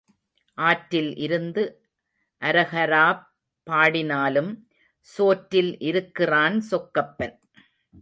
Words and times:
ஆற்றில் 0.57 1.15
இருந்து 1.15 1.63
அரஹராப் 2.41 3.23
பாடினாலும் 3.67 4.51
சோற்றில் 4.99 5.79
இருக்கிறான் 5.79 6.63
சொக்கப்பன். 6.71 7.35